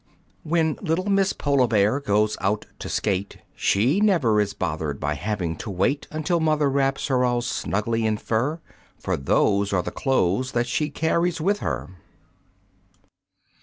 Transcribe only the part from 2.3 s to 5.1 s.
out to skate, She never is bothered